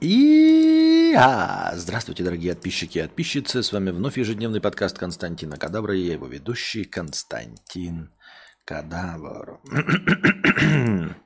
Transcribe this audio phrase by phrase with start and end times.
[0.00, 3.64] И а, здравствуйте, дорогие подписчики и подписчицы.
[3.64, 8.12] С вами вновь ежедневный подкаст Константина Кадавра и я его ведущий Константин
[8.64, 9.58] Кадавр.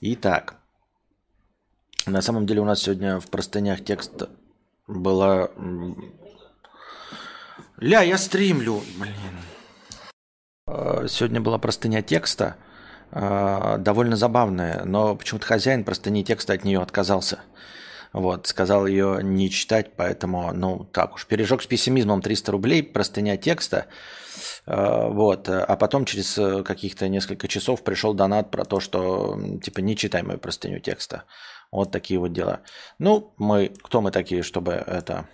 [0.00, 0.54] Итак,
[2.06, 4.22] на самом деле у нас сегодня в простынях текст
[4.86, 5.50] была...
[7.76, 9.12] Ля, я стримлю, блин.
[10.66, 12.56] А, сегодня была простыня текста,
[13.10, 17.40] а, довольно забавная, но почему-то хозяин простыни текста от нее отказался.
[18.12, 21.26] Вот, сказал ее не читать, поэтому, ну, так уж.
[21.26, 23.86] Пережег с пессимизмом 300 рублей, простыня текста.
[24.66, 29.80] Э, вот, а потом через э, каких-то несколько часов пришел донат про то, что, типа,
[29.80, 31.24] не читай мою простыню текста.
[31.70, 32.62] Вот такие вот дела.
[32.98, 35.28] Ну, мы, кто мы такие, чтобы это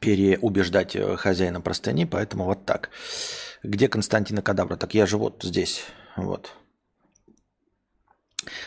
[0.00, 2.90] переубеждать э, хозяина простыни, поэтому вот так.
[3.62, 4.76] Где Константина Кадабра?
[4.76, 5.84] Так я же вот здесь,
[6.16, 6.52] вот.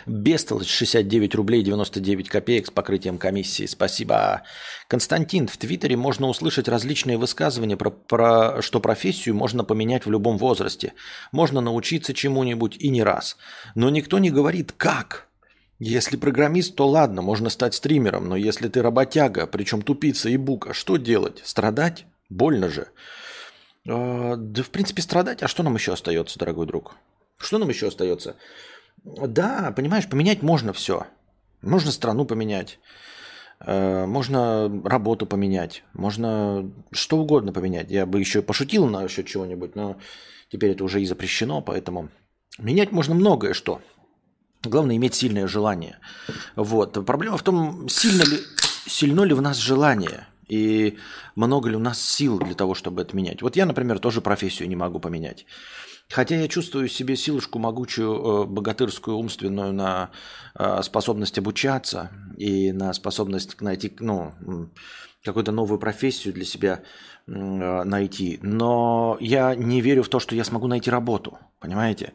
[0.05, 3.65] Бестолочь 69 рублей 99 копеек с покрытием комиссии.
[3.65, 4.43] Спасибо.
[4.87, 10.37] Константин, в Твиттере можно услышать различные высказывания про, про что профессию можно поменять в любом
[10.37, 10.93] возрасте.
[11.31, 13.37] Можно научиться чему-нибудь и не раз.
[13.75, 15.27] Но никто не говорит как.
[15.79, 20.73] Если программист, то ладно, можно стать стримером, но если ты работяга, причем тупица и бука,
[20.73, 21.41] что делать?
[21.45, 22.05] Страдать?
[22.29, 22.89] Больно же.
[23.85, 25.41] Э, да, в принципе, страдать.
[25.41, 26.95] А что нам еще остается, дорогой друг?
[27.37, 28.35] Что нам еще остается?
[29.03, 31.07] Да, понимаешь, поменять можно все.
[31.61, 32.79] Можно страну поменять,
[33.59, 37.91] э, можно работу поменять, можно что угодно поменять.
[37.91, 39.97] Я бы еще пошутил насчет чего-нибудь, но
[40.49, 42.09] теперь это уже и запрещено, поэтому
[42.57, 43.81] менять можно многое что.
[44.63, 45.99] Главное иметь сильное желание.
[46.55, 47.05] Вот.
[47.05, 48.39] Проблема в том, сильно ли,
[48.85, 50.97] сильно ли в нас желание и
[51.35, 53.41] много ли у нас сил для того, чтобы это менять.
[53.41, 55.45] Вот я, например, тоже профессию не могу поменять.
[56.11, 60.09] Хотя я чувствую в себе силушку могучую, э, богатырскую, умственную на
[60.57, 64.33] э, способность обучаться и на способность найти ну,
[65.23, 66.81] какую-то новую профессию для себя
[67.27, 68.39] э, найти.
[68.41, 71.37] Но я не верю в то, что я смогу найти работу.
[71.59, 72.13] Понимаете?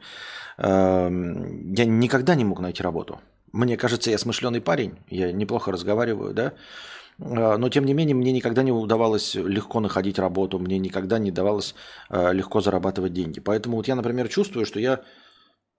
[0.59, 3.21] Эм, я никогда не мог найти работу.
[3.53, 6.53] Мне кажется, я смышленый парень, я неплохо разговариваю, да?
[7.21, 11.31] А, но, тем не менее, мне никогда не удавалось легко находить работу, мне никогда не
[11.31, 11.75] давалось
[12.09, 13.41] а, легко зарабатывать деньги.
[13.41, 15.03] Поэтому вот я, например, чувствую, что я,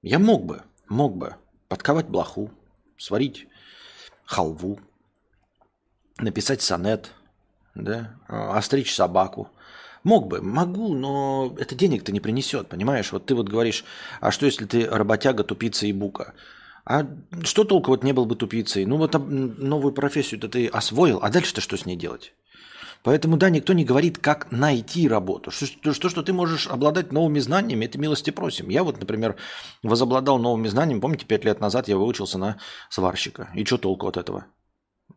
[0.02, 1.36] я мог бы, мог бы
[1.68, 2.52] подковать блоху,
[2.98, 3.48] сварить
[4.26, 4.80] халву,
[6.18, 7.12] написать сонет,
[7.74, 9.50] да, а, остричь собаку.
[10.04, 13.12] Мог бы, могу, но это денег-то не принесет, понимаешь?
[13.12, 13.84] Вот ты вот говоришь,
[14.22, 16.36] а что если ты работяга, тупица и бука?
[16.86, 17.08] А
[17.44, 18.86] что толку вот не был бы тупицей?
[18.86, 22.34] Ну вот новую профессию-то ты освоил, а дальше-то что с ней делать?
[23.06, 25.52] Поэтому, да, никто не говорит, как найти работу.
[25.52, 28.70] Что, что, что ты можешь обладать новыми знаниями, это милости просим.
[28.70, 29.36] Я вот, например,
[29.84, 31.02] возобладал новыми знаниями.
[31.02, 32.58] Помните, пять лет назад я выучился на
[32.90, 33.50] сварщика.
[33.54, 34.46] И что толку от этого?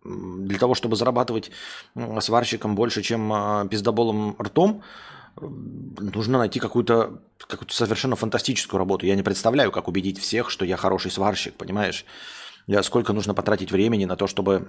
[0.05, 1.51] Для того, чтобы зарабатывать
[2.21, 4.83] сварщиком больше, чем а, пиздоболом ртом,
[5.41, 9.07] нужно найти какую-то какую совершенно фантастическую работу.
[9.07, 12.05] Я не представляю, как убедить всех, что я хороший сварщик, понимаешь?
[12.67, 14.69] Я, сколько нужно потратить времени на то, чтобы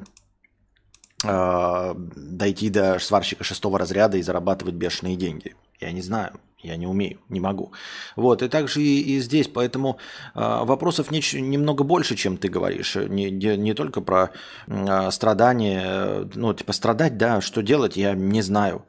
[1.26, 5.56] э, дойти до сварщика шестого разряда и зарабатывать бешеные деньги.
[5.82, 7.74] Я не знаю, я не умею, не могу.
[8.16, 9.98] Вот, и также и, и здесь, поэтому
[10.34, 12.96] э, вопросов не, немного больше, чем ты говоришь.
[12.96, 14.32] Не, не, не только про
[14.68, 18.86] э, страдания, ну, типа страдать, да, что делать, я не знаю.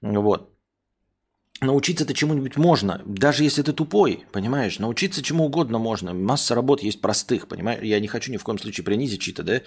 [0.00, 0.53] Вот.
[1.60, 4.80] Научиться-то чему-нибудь можно, даже если ты тупой, понимаешь?
[4.80, 6.12] Научиться чему угодно можно.
[6.12, 7.82] Масса работ есть простых, понимаешь?
[7.82, 9.60] Я не хочу ни в коем случае принизить чьи-то, да?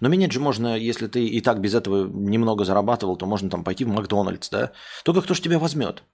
[0.00, 3.64] Но менять же можно, если ты и так без этого немного зарабатывал, то можно там
[3.64, 4.72] пойти в Макдональдс, да?
[5.04, 6.04] Только кто же тебя возьмет?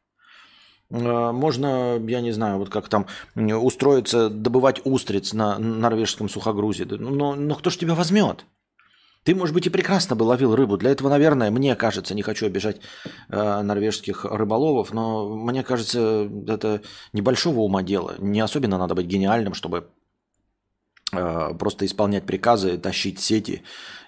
[0.91, 3.07] А, можно, я не знаю, вот как там
[3.37, 6.87] устроиться, добывать устриц на норвежском сухогрузе.
[6.87, 8.47] Но, но кто же тебя возьмет?
[9.25, 10.77] Ты, может быть, и прекрасно бы ловил рыбу.
[10.77, 12.81] Для этого, наверное, мне кажется, не хочу обижать
[13.29, 16.81] э, норвежских рыболовов, но мне кажется, это
[17.13, 18.15] небольшого ума дело.
[18.19, 19.91] Не особенно надо быть гениальным, чтобы
[21.13, 23.63] э, просто исполнять приказы, тащить сети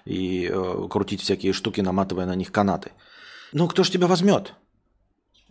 [0.05, 2.91] и э, крутить всякие штуки, наматывая на них канаты.
[3.53, 4.53] Ну, кто ж тебя возьмет?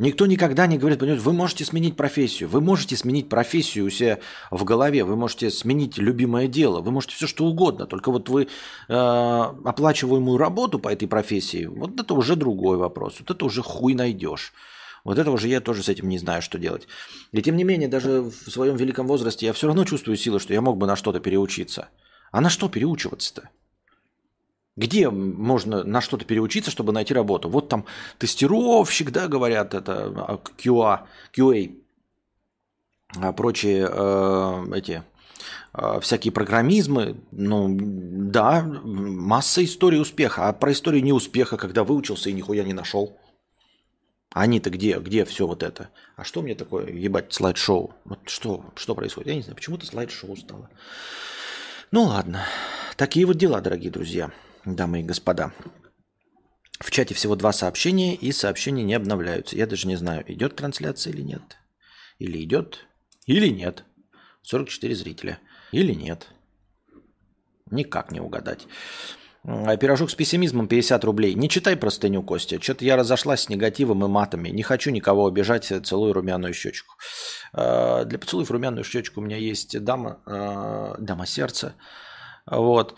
[0.00, 4.19] Никто никогда не говорит, понимаете, вы можете сменить профессию, вы можете сменить профессию у себя
[4.50, 8.44] в голове, вы можете сменить любимое дело, вы можете все что угодно, только вот вы
[8.44, 13.93] э, оплачиваемую работу по этой профессии, вот это уже другой вопрос, вот это уже хуй
[13.93, 14.55] найдешь.
[15.05, 16.88] Вот это уже я тоже с этим не знаю, что делать.
[17.32, 20.55] И тем не менее, даже в своем великом возрасте я все равно чувствую силы, что
[20.55, 21.91] я мог бы на что-то переучиться.
[22.32, 23.50] А на что переучиваться-то?
[24.81, 27.50] Где можно на что-то переучиться, чтобы найти работу?
[27.50, 27.85] Вот там
[28.17, 31.00] тестировщик, да, говорят, это QA,
[31.37, 31.77] QA
[33.19, 35.03] а прочие э, эти
[35.75, 37.17] э, всякие программизмы.
[37.31, 40.49] Ну, да, масса историй успеха.
[40.49, 43.19] А про историю неуспеха, когда выучился и нихуя не нашел.
[44.32, 44.99] Они-то где?
[44.99, 45.91] Где все вот это?
[46.17, 47.93] А что мне такое, ебать, слайд-шоу?
[48.05, 49.29] Вот что, что происходит?
[49.29, 50.71] Я не знаю, почему-то слайд-шоу стало.
[51.91, 52.47] Ну ладно.
[52.97, 54.31] Такие вот дела, дорогие друзья,
[54.65, 55.53] дамы и господа.
[56.81, 59.57] В чате всего два сообщения, и сообщения не обновляются.
[59.57, 61.43] Я даже не знаю, идет трансляция или нет.
[62.19, 62.87] Или идет,
[63.27, 63.85] или нет.
[64.43, 65.39] 44 зрителя.
[65.73, 66.29] Или нет.
[67.71, 68.67] Никак не угадать.
[69.45, 71.35] А пирожок с пессимизмом 50 рублей.
[71.35, 72.61] Не читай простыню, Костя.
[72.61, 74.51] Что-то я разошлась с негативом и матами.
[74.51, 75.73] Не хочу никого обижать.
[75.85, 76.95] Целую румяную щечку.
[77.53, 81.75] А, для поцелуев румяную щечку у меня есть дама, а, дама сердца.
[82.47, 82.97] Вот.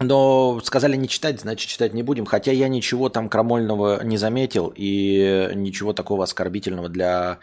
[0.00, 2.24] Но сказали не читать, значит читать не будем.
[2.24, 7.38] Хотя я ничего там крамольного не заметил и ничего такого оскорбительного для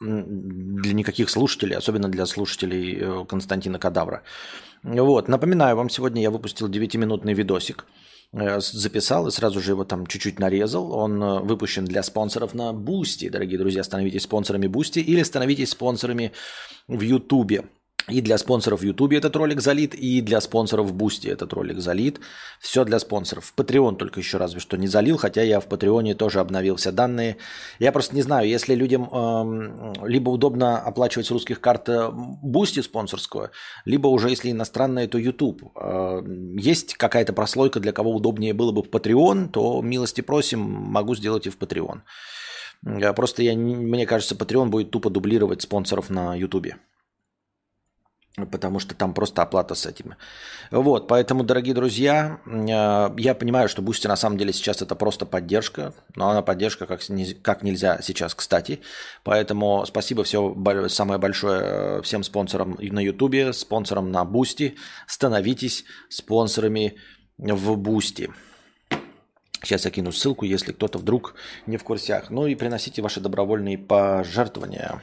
[0.00, 4.22] для никаких слушателей, особенно для слушателей э, Константина Кадавра.
[4.82, 5.28] Вот.
[5.28, 7.84] Напоминаю вам, сегодня я выпустил 9-минутный видосик.
[8.32, 10.92] Э, записал и сразу же его там чуть-чуть нарезал.
[10.92, 13.28] Он э, выпущен для спонсоров на Boosty.
[13.28, 16.32] Дорогие друзья, становитесь спонсорами Boosty или становитесь спонсорами
[16.88, 17.64] в Ютубе.
[18.10, 22.20] И для спонсоров YouTube этот ролик залит, и для спонсоров Boosty этот ролик залит.
[22.58, 23.44] Все для спонсоров.
[23.44, 26.90] В Patreon только еще разве что не залил, хотя я в Патреоне тоже обновил все
[26.90, 27.36] данные.
[27.78, 31.88] Я просто не знаю, если людям э, либо удобно оплачивать с русских карт
[32.42, 33.50] Boosty спонсорскую,
[33.84, 35.72] либо уже если иностранное, то YouTube.
[35.76, 36.22] Э,
[36.58, 41.46] есть какая-то прослойка, для кого удобнее было бы в Patreon, то милости просим, могу сделать
[41.46, 42.00] и в Patreon.
[43.14, 46.74] Просто я, мне кажется, Patreon будет тупо дублировать спонсоров на YouTube
[48.46, 50.14] потому что там просто оплата с этим.
[50.70, 55.26] Вот, поэтому, дорогие друзья, э, я понимаю, что Boosty на самом деле сейчас это просто
[55.26, 57.00] поддержка, но она поддержка как,
[57.42, 58.80] как нельзя сейчас, кстати.
[59.24, 60.54] Поэтому спасибо все
[60.88, 64.76] самое большое э, всем спонсорам на Ютубе, спонсорам на Boosty.
[65.06, 66.96] Становитесь спонсорами
[67.38, 68.30] в Boosty.
[69.62, 71.34] Сейчас я кину ссылку, если кто-то вдруг
[71.66, 72.30] не в курсях.
[72.30, 75.02] Ну и приносите ваши добровольные пожертвования.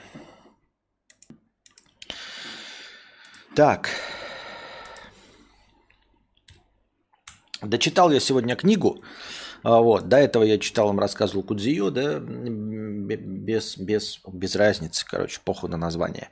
[3.58, 3.90] Так.
[7.64, 9.02] Дочитал я сегодня книгу.
[9.64, 10.08] А, вот.
[10.08, 15.78] До этого я читал, им рассказывал Кудзио, да, без, без, без разницы, короче, похуй на
[15.78, 16.30] название.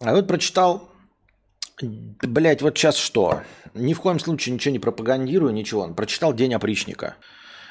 [0.00, 0.90] А вот прочитал,
[1.80, 3.42] блять, вот сейчас что?
[3.74, 5.86] Ни в коем случае ничего не пропагандирую, ничего.
[5.94, 7.14] Прочитал «День опричника».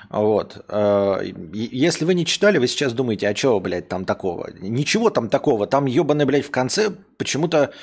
[0.09, 0.63] Вот.
[0.69, 4.49] А, если вы не читали, вы сейчас думаете, а чего, блядь, там такого?
[4.61, 5.67] Ничего там такого.
[5.67, 7.73] Там ебаный, блядь, в конце почему-то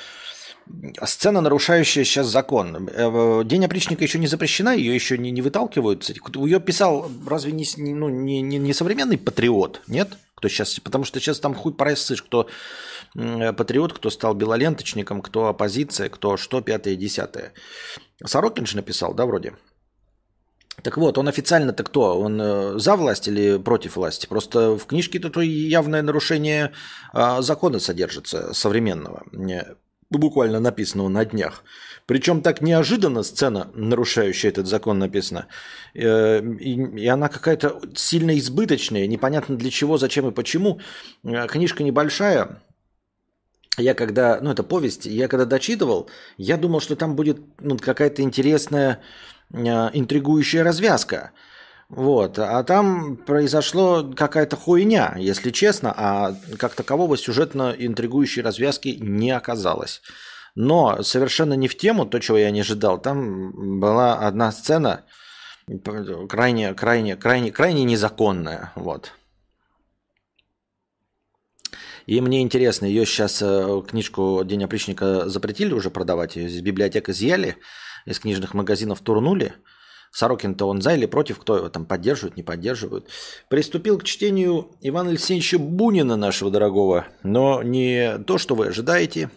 [1.03, 2.89] Сцена, нарушающая сейчас закон.
[2.93, 6.09] Э, День опричника еще не запрещена, ее еще не, не выталкивают.
[6.35, 10.17] Ее писал разве не, ну, не, не, не современный патриот, нет?
[10.35, 12.47] Кто сейчас, потому что сейчас там хуй просышь, кто
[13.13, 17.53] патриот, кто стал белоленточником, кто оппозиция, кто что, пятое, десятое.
[18.23, 19.53] Сорокин же написал, да, вроде?
[20.83, 22.19] Так вот, он официально-то кто?
[22.19, 24.25] Он э, за власть или против власти?
[24.25, 26.71] Просто в книжке-то то явное нарушение
[27.13, 29.23] э, закона содержится современного
[30.17, 31.63] буквально написанного на днях.
[32.05, 35.47] Причем так неожиданно сцена, нарушающая этот закон, написана.
[35.93, 40.79] Э, и она какая-то сильно избыточная, непонятно для чего, зачем и почему.
[41.23, 42.61] Э, книжка небольшая,
[43.77, 48.21] я когда, ну это повесть, я когда дочитывал, я думал, что там будет ну, какая-то
[48.21, 48.99] интересная,
[49.53, 49.57] э,
[49.93, 51.31] интригующая развязка.
[51.91, 52.39] Вот.
[52.39, 60.01] А там произошло какая-то хуйня, если честно, а как такового сюжетно интригующей развязки не оказалось.
[60.55, 62.97] Но совершенно не в тему, то, чего я не ожидал.
[63.01, 65.03] Там была одна сцена
[66.29, 68.71] крайне, крайне, крайне, крайне незаконная.
[68.75, 69.11] Вот.
[72.05, 77.09] И мне интересно, ее сейчас э, книжку День опричника запретили уже продавать, ее из библиотек
[77.09, 77.57] изъяли,
[78.05, 79.53] из книжных магазинов турнули–
[80.11, 83.07] Сорокин-то он за или против, кто его там поддерживает, не поддерживает.
[83.47, 89.29] Приступил к чтению Ивана Алексеевича Бунина, нашего дорогого, но не то, что вы ожидаете.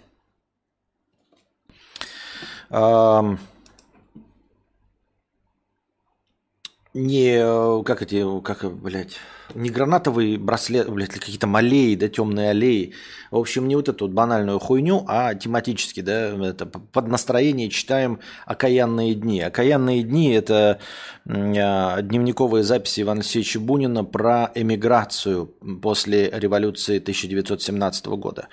[6.94, 9.16] Не, как эти, как, блядь,
[9.54, 12.94] не гранатовый браслет, блядь, какие-то аллеи, да, темные аллеи.
[13.32, 18.20] В общем, не вот эту вот банальную хуйню, а тематически, да, это под настроение читаем
[18.46, 19.40] «Окаянные дни».
[19.40, 20.78] «Окаянные дни»– это
[21.28, 25.46] а, дневниковые записи Ивана Алексеевича Бунина про эмиграцию
[25.82, 28.48] после революции 1917 года.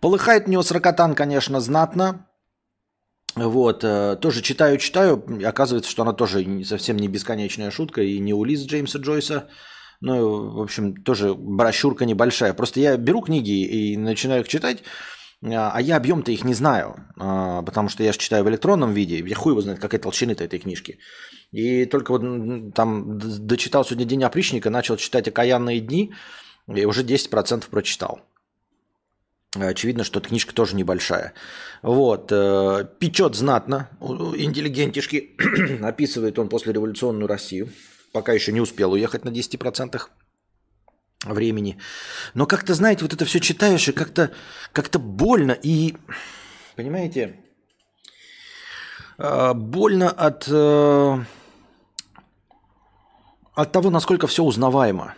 [0.00, 2.26] Полыхает у него сракотан, конечно, знатно,
[3.34, 8.18] вот, э, тоже читаю, читаю, и оказывается, что она тоже совсем не бесконечная шутка, и
[8.18, 9.48] не Улис Джеймса Джойса,
[10.00, 12.54] Ну, в общем, тоже брошюрка небольшая.
[12.54, 14.82] Просто я беру книги и начинаю их читать,
[15.44, 19.18] а я объем-то их не знаю, а, потому что я же читаю в электронном виде,
[19.18, 20.98] я хуй его знает, какая толщины-то этой книжки.
[21.52, 26.12] И только вот там дочитал сегодня День опричника, начал читать «Окаянные дни»,
[26.68, 28.20] и уже 10% прочитал.
[29.54, 31.34] Очевидно, что книжка тоже небольшая.
[31.82, 32.32] Вот.
[32.32, 33.90] Э, печет знатно.
[34.00, 35.36] Интеллигентишки.
[35.82, 37.68] Описывает он после революционную Россию.
[38.12, 40.00] Пока еще не успел уехать на 10%
[41.24, 41.78] времени.
[42.34, 44.32] Но как-то, знаете, вот это все читаешь, и как-то
[44.72, 45.52] как больно.
[45.52, 45.96] И,
[46.74, 47.36] понимаете,
[49.18, 51.18] э, больно от, э,
[53.54, 55.14] от того, насколько все узнаваемо.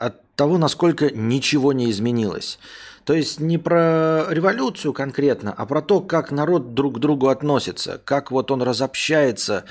[0.00, 2.58] От того, насколько ничего не изменилось.
[3.04, 8.00] То есть не про революцию конкретно, а про то, как народ друг к другу относится,
[8.02, 9.66] как вот он разобщается.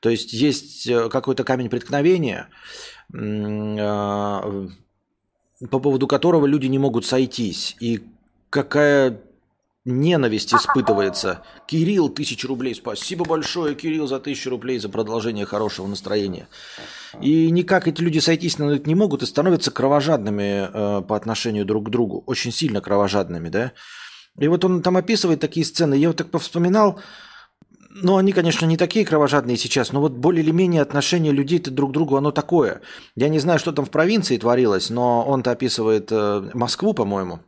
[0.00, 2.48] То есть есть э, какой-то камень преткновения,
[3.14, 4.66] а,
[5.70, 7.74] по поводу которого люди не могут сойтись.
[7.80, 8.02] И
[8.50, 9.18] какая
[9.84, 11.42] ненависть испытывается.
[11.66, 12.74] Кирилл, тысяча рублей.
[12.74, 16.48] Спасибо большое, Кирилл, за тысячу рублей за продолжение хорошего настроения.
[17.20, 21.64] И никак эти люди сойтись на это не могут и становятся кровожадными э, по отношению
[21.64, 22.22] друг к другу.
[22.26, 23.72] Очень сильно кровожадными, да.
[24.38, 25.94] И вот он там описывает такие сцены.
[25.94, 27.00] Я вот так повспоминал,
[27.90, 31.90] ну, они, конечно, не такие кровожадные сейчас, но вот более или менее отношение людей-то друг
[31.90, 32.82] к другу, оно такое.
[33.16, 37.40] Я не знаю, что там в провинции творилось, но он-то описывает э, Москву, по-моему.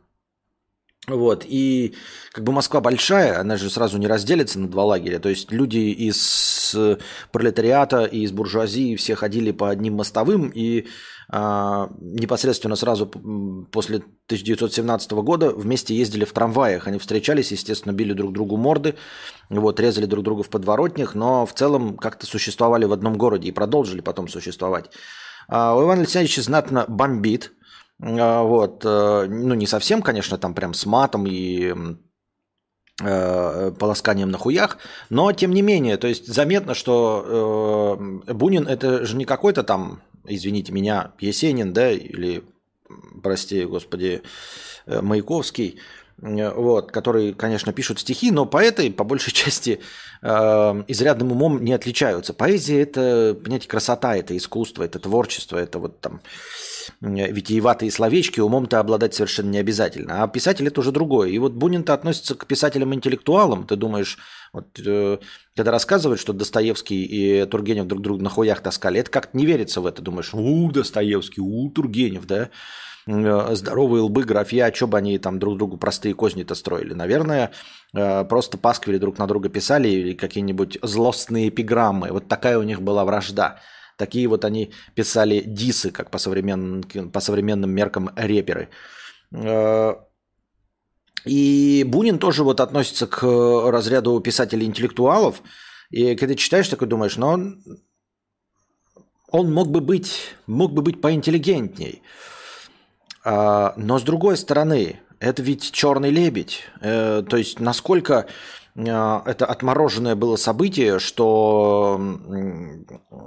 [1.07, 1.95] Вот, и
[2.31, 5.19] как бы Москва большая, она же сразу не разделится на два лагеря.
[5.19, 6.75] То есть люди из
[7.31, 10.87] пролетариата и из буржуазии все ходили по одним мостовым, и
[11.29, 16.87] а, непосредственно сразу после 1917 года вместе ездили в трамваях.
[16.87, 18.95] Они встречались, естественно, били друг другу морды,
[19.49, 23.51] вот, резали друг друга в подворотнях, но в целом как-то существовали в одном городе и
[23.51, 24.89] продолжили потом существовать.
[25.49, 27.51] А у Ивана Алексеевича знатно бомбит–
[28.03, 31.73] вот, э, ну не совсем, конечно, там прям с матом и
[33.01, 34.77] э, полосканием на хуях,
[35.09, 40.01] но тем не менее, то есть заметно, что э, Бунин это же не какой-то там,
[40.25, 42.43] извините меня, Есенин, да, или,
[43.21, 44.21] прости, господи,
[44.85, 45.79] э, Маяковский,
[46.17, 49.79] вот, которые, конечно, пишут стихи, но поэты по большей части
[50.21, 50.27] э,
[50.87, 52.33] изрядным умом не отличаются.
[52.33, 56.21] Поэзия это, понимаете, красота, это искусство, это творчество, это вот там
[57.01, 60.23] витиеватые словечки умом-то обладать совершенно не обязательно.
[60.23, 61.29] А писатель это уже другое.
[61.29, 63.65] И вот Бунин-то относится к писателям-интеллектуалам.
[63.65, 64.17] Ты думаешь,
[64.51, 65.17] вот, э,
[65.55, 69.81] когда рассказывают, что Достоевский и Тургенев друг друга на хуях таскали, это как-то не верится
[69.81, 70.01] в это.
[70.01, 72.49] Думаешь, у, Достоевский, у, Тургенев, да?
[73.05, 76.93] Э, здоровые лбы, графья, что бы они там друг другу простые козни-то строили.
[76.93, 77.51] Наверное,
[77.93, 82.11] э, просто пасквили друг на друга писали или какие-нибудь злостные эпиграммы.
[82.11, 83.59] Вот такая у них была вражда.
[83.97, 88.69] Такие вот они писали дисы, как по современным, по современным меркам рэперы.
[89.33, 89.95] Э,
[91.25, 93.23] и Бунин тоже вот относится к
[93.71, 95.41] разряду писателей-интеллектуалов.
[95.89, 97.63] И когда читаешь, такой думаешь, но он,
[99.29, 102.01] он мог бы быть, мог бы быть поинтеллигентней.
[103.23, 106.63] А, но с другой стороны, это ведь черный лебедь.
[106.81, 108.27] Э, то есть насколько
[108.75, 111.97] а, это отмороженное было событие, что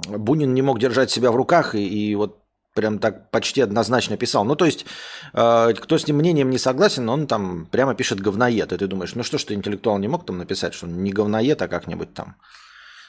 [0.07, 2.43] Бунин не мог держать себя в руках и, и вот
[2.77, 4.45] прям так почти однозначно писал.
[4.45, 4.85] Ну, то есть,
[5.33, 8.71] э, кто с ним мнением не согласен, он там прямо пишет говноед.
[8.71, 11.59] И ты думаешь, ну что ж ты интеллектуал не мог там написать, что не говноед,
[11.61, 12.35] а как-нибудь там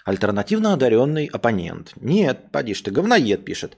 [0.07, 1.92] альтернативно одаренный оппонент.
[2.00, 3.76] Нет, поди ты, говноед пишет.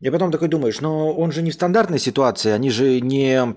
[0.00, 3.56] И потом такой думаешь, но он же не в стандартной ситуации, они же не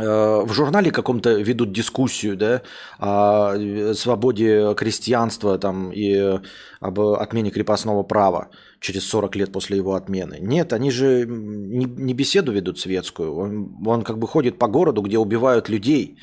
[0.00, 2.62] Э, в журнале каком-то ведут дискуссию, да,
[2.98, 6.40] о э, свободе крестьянства там и
[6.80, 8.48] об отмене крепостного права
[8.80, 10.38] через 40 лет после его отмены.
[10.40, 13.34] Нет, они же не, беседу ведут светскую.
[13.36, 16.18] Он, он как бы ходит по городу, где убивают людей.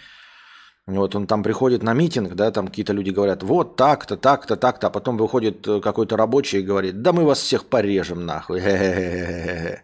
[0.88, 4.88] Вот он там приходит на митинг, да, там какие-то люди говорят, вот так-то, так-то, так-то,
[4.88, 8.62] а потом выходит э, какой-то рабочий и говорит, да мы вас всех порежем нахуй.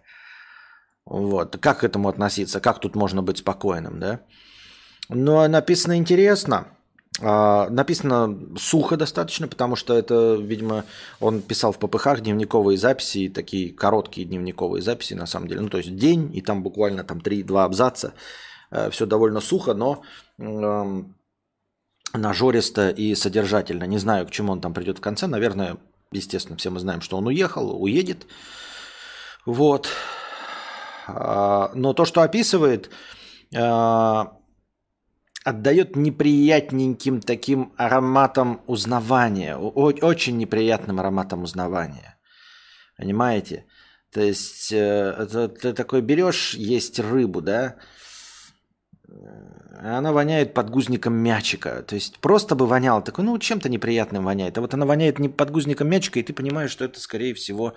[1.06, 1.58] Вот.
[1.58, 2.62] Как к этому относиться?
[2.62, 4.22] Как тут можно быть спокойным, да?
[5.10, 6.68] Но написано интересно.
[7.22, 10.86] А, написано сухо достаточно, потому что это, видимо,
[11.20, 15.62] он писал в ППХ дневниковые записи, такие короткие дневниковые записи, на самом деле.
[15.62, 18.14] Ну, то есть день, и там буквально там 3-2 абзаца.
[18.74, 20.02] Э, Все довольно сухо, но
[20.40, 21.04] э,
[22.14, 23.84] нажористо и содержательно.
[23.86, 25.28] Не знаю, к чему он там придет в конце.
[25.28, 25.78] Наверное,
[26.12, 28.26] естественно, все мы знаем, что он уехал, уедет.
[29.46, 29.90] Вот.
[31.08, 32.90] А, но то, что описывает,
[33.56, 34.38] а,
[35.46, 42.18] отдает неприятненьким таким ароматом узнавания, очень неприятным ароматом узнавания.
[42.98, 43.66] Понимаете?
[44.12, 47.76] То есть э, ты такой берешь, есть рыбу, да,
[49.82, 51.84] она воняет подгузником мячика.
[51.84, 53.02] То есть просто бы воняла.
[53.02, 54.58] Такой, ну, чем-то неприятным воняет.
[54.58, 57.74] А вот она воняет не подгузником мячика, и ты понимаешь, что это, скорее всего,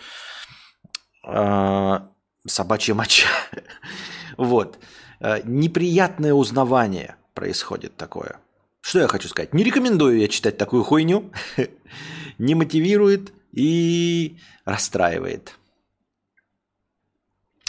[1.26, 2.00] э,
[2.46, 3.28] собачья моча.
[4.36, 4.78] вот.
[5.20, 8.38] Э, неприятное узнавание происходит такое.
[8.80, 9.52] Что я хочу сказать?
[9.52, 11.32] Не рекомендую я читать такую хуйню.
[12.38, 15.58] Не мотивирует и расстраивает.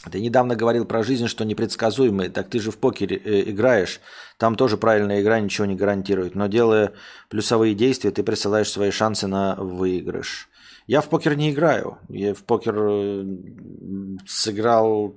[0.09, 2.29] Ты недавно говорил про жизнь, что непредсказуемая.
[2.29, 3.99] Так ты же в покере э, играешь.
[4.37, 6.35] Там тоже правильная игра ничего не гарантирует.
[6.35, 6.93] Но делая
[7.29, 10.49] плюсовые действия, ты присылаешь свои шансы на выигрыш.
[10.87, 11.97] Я в покер не играю.
[12.09, 13.25] Я в покер э,
[14.27, 15.15] сыграл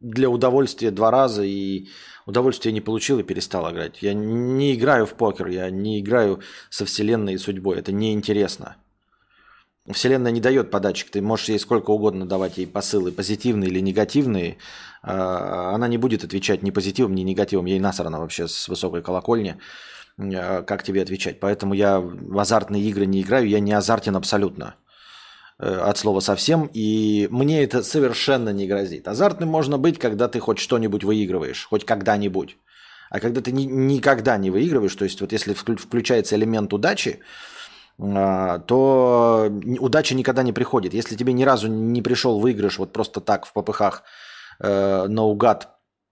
[0.00, 1.88] для удовольствия два раза и
[2.26, 4.02] удовольствия не получил и перестал играть.
[4.02, 7.78] Я не играю в покер, я не играю со вселенной и судьбой.
[7.78, 8.76] Это неинтересно.
[9.90, 11.10] Вселенная не дает подачек.
[11.10, 14.58] Ты можешь ей сколько угодно давать ей посылы, позитивные или негативные.
[15.02, 17.66] А, она не будет отвечать ни позитивом, ни негативом.
[17.66, 19.56] Ей насрано вообще с высокой колокольни,
[20.18, 21.40] а, как тебе отвечать.
[21.40, 23.48] Поэтому я в азартные игры не играю.
[23.48, 24.76] Я не азартен абсолютно.
[25.58, 26.70] Э, от слова совсем.
[26.74, 29.08] И мне это совершенно не грозит.
[29.08, 31.66] Азартным можно быть, когда ты хоть что-нибудь выигрываешь.
[31.70, 32.56] Хоть когда-нибудь.
[33.10, 37.20] А когда ты ни, никогда не выигрываешь, то есть вот если включается элемент удачи,
[38.66, 40.94] то удача никогда не приходит.
[40.94, 44.02] Если тебе ни разу не пришел выигрыш вот просто так в попыхах
[44.60, 45.68] э, наугад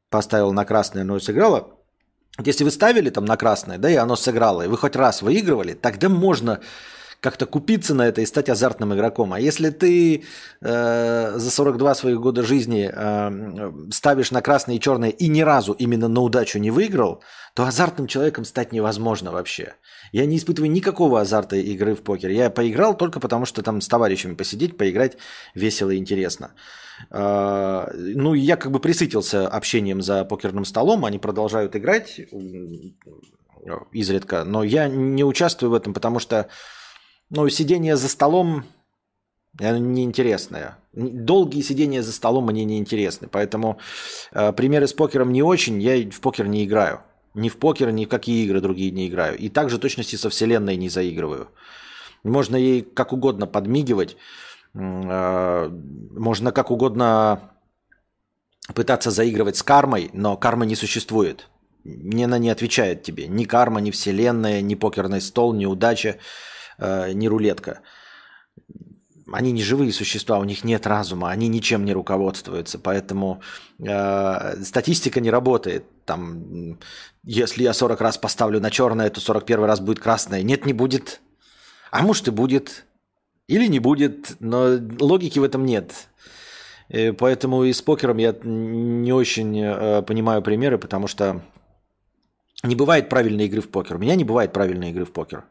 [0.08, 1.68] поставил на красное, но и сыграло,
[2.38, 5.74] если вы ставили там на красное, да, и оно сыграло, и вы хоть раз выигрывали,
[5.74, 6.60] тогда можно
[7.20, 9.32] как-то купиться на это и стать азартным игроком.
[9.32, 10.24] А если ты
[10.60, 15.72] э, за 42 своих года жизни э, ставишь на красное и черное и ни разу
[15.72, 17.22] именно на удачу не выиграл,
[17.54, 19.74] то азартным человеком стать невозможно вообще.
[20.12, 22.30] Я не испытываю никакого азарта игры в покер.
[22.30, 25.18] Я поиграл только потому, что там с товарищами посидеть, поиграть
[25.54, 26.52] весело и интересно.
[27.10, 32.20] Э, ну, я как бы присытился общением за покерным столом, они продолжают играть
[33.92, 36.48] изредка, но я не участвую в этом, потому что
[37.30, 38.64] ну, сидение за столом
[39.58, 40.78] неинтересное.
[40.92, 43.28] Долгие сидения за столом мне неинтересны.
[43.28, 43.78] Поэтому
[44.32, 45.80] э, примеры с покером не очень.
[45.80, 47.00] Я в покер не играю.
[47.34, 49.38] Ни в покер, ни в какие игры другие не играю.
[49.38, 51.48] И также точности со вселенной не заигрываю.
[52.24, 54.16] Можно ей как угодно подмигивать.
[54.74, 57.52] Э, можно как угодно
[58.74, 61.48] пытаться заигрывать с кармой, но кармы не существует.
[61.84, 63.26] Ни она не отвечает тебе.
[63.28, 66.18] Ни карма, ни вселенная, ни покерный стол, ни удача
[66.80, 67.80] э, не рулетка.
[69.32, 73.40] Они не живые существа, у них нет разума, они ничем не руководствуются, поэтому
[73.78, 75.84] э, статистика не работает.
[76.04, 76.78] Там,
[77.22, 80.42] если я 40 раз поставлю на черное, то 41 раз будет красное.
[80.42, 81.20] Нет, не будет.
[81.92, 82.84] А может и будет.
[83.46, 86.08] Или не будет, но логики в этом нет.
[86.88, 91.40] И поэтому и с покером я не очень э, понимаю примеры, потому что
[92.64, 93.96] не бывает правильной игры в покер.
[93.96, 95.44] У меня не бывает правильной игры в покер.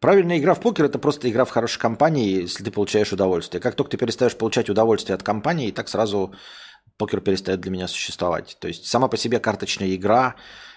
[0.00, 3.60] Правильная игра в покер– это просто игра в хорошей компании, если ты получаешь удовольствие.
[3.60, 6.34] Как только ты перестаешь получать удовольствие от компании, так сразу
[6.96, 8.56] покер перестает для меня существовать.
[8.60, 10.36] То есть сама по себе карточная игра,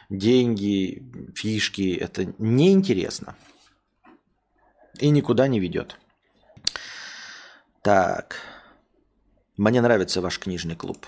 [0.10, 1.04] деньги,
[1.36, 3.38] фишки– это неинтересно.
[5.00, 5.98] И никуда не ведет.
[7.82, 8.42] Так.
[9.56, 11.06] Мне нравится ваш книжный клуб.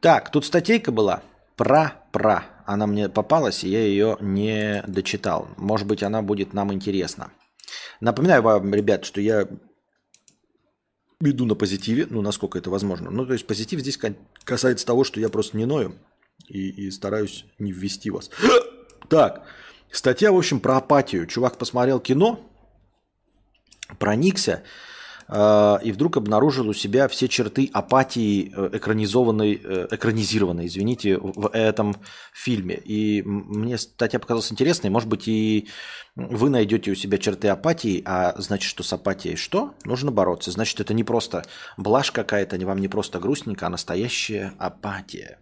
[0.00, 1.22] Так, тут статейка была
[1.56, 5.48] про-про она мне попалась, и я ее не дочитал.
[5.56, 7.32] Может быть, она будет нам интересна.
[8.00, 9.48] Напоминаю вам, ребят, что я
[11.20, 13.10] иду на позитиве, ну, насколько это возможно.
[13.10, 13.98] Ну, то есть позитив здесь
[14.44, 15.94] касается того, что я просто не ною
[16.48, 18.30] и, и стараюсь не ввести вас.
[19.10, 19.46] Так,
[19.90, 21.26] статья, в общем, про апатию.
[21.26, 22.40] Чувак посмотрел кино,
[23.98, 24.62] проникся,
[25.28, 31.96] и вдруг обнаружил у себя все черты апатии э, экранизованной, э, экранизированной, извините, в этом
[32.32, 32.76] фильме.
[32.76, 34.90] И мне статья показалась интересной.
[34.90, 35.68] Может быть, и
[36.14, 39.74] вы найдете у себя черты апатии, а значит, что с апатией что?
[39.84, 40.50] Нужно бороться.
[40.50, 41.44] Значит, это не просто
[41.76, 45.38] блажь какая-то, вам не просто грустненько, а настоящая апатия.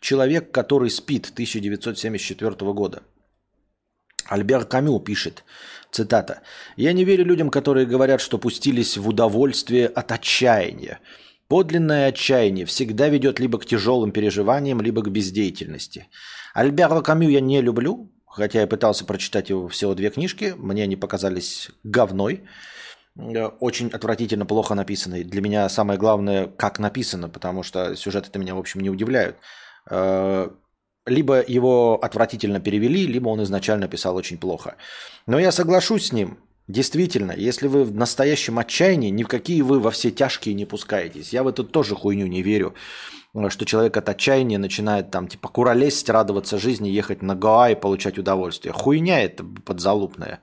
[0.00, 3.02] Человек, который спит 1974 года.
[4.32, 5.44] Альбер Камю пишет,
[5.90, 6.40] Цитата.
[6.76, 11.00] «Я не верю людям, которые говорят, что пустились в удовольствие от отчаяния.
[11.48, 16.08] Подлинное отчаяние всегда ведет либо к тяжелым переживаниям, либо к бездеятельности.
[16.54, 20.96] Альбера Камю я не люблю, хотя я пытался прочитать его всего две книжки, мне они
[20.96, 22.44] показались говной,
[23.16, 25.24] э, очень отвратительно плохо написанные.
[25.24, 29.36] Для меня самое главное, как написано, потому что сюжеты-то меня, в общем, не удивляют.
[31.06, 34.76] Э, либо его отвратительно перевели, либо он изначально писал очень плохо.
[35.26, 36.38] Но я соглашусь с ним,
[36.68, 41.32] Действительно, если вы в настоящем отчаянии, ни в какие вы во все тяжкие не пускаетесь.
[41.32, 42.74] Я в эту тоже хуйню не верю,
[43.48, 48.16] что человек от отчаяния начинает там типа куролезть, радоваться жизни, ехать на Гоа и получать
[48.16, 48.72] удовольствие.
[48.72, 50.40] Хуйня это подзалупная.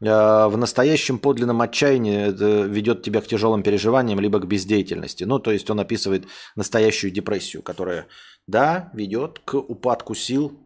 [0.00, 5.24] Э, в настоящем подлинном отчаянии это ведет тебя к тяжелым переживаниям, либо к бездеятельности.
[5.24, 8.06] Ну, то есть он описывает настоящую депрессию, которая,
[8.48, 10.58] да, ведет к упадку сил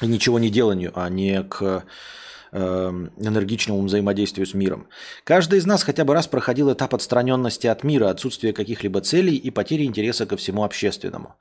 [0.00, 1.84] и ничего не деланию, а не к
[2.50, 4.86] Эм, энергичному взаимодействию с миром.
[5.24, 9.50] Каждый из нас хотя бы раз проходил этап отстраненности от мира, отсутствия каких-либо целей и
[9.50, 11.36] потери интереса ко всему общественному.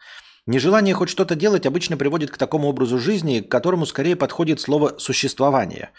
[0.46, 4.96] Нежелание хоть что-то делать обычно приводит к такому образу жизни, к которому скорее подходит слово
[4.98, 5.92] «существование».